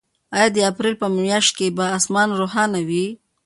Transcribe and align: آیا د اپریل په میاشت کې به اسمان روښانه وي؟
آیا 0.35 0.47
د 0.55 0.57
اپریل 0.71 0.95
په 1.01 1.07
میاشت 1.17 1.51
کې 1.57 1.67
به 1.77 1.85
اسمان 1.97 2.27
روښانه 2.39 2.79
وي؟ 2.89 3.05